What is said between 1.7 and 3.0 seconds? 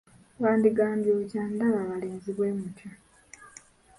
abalenzi bwe mutyo!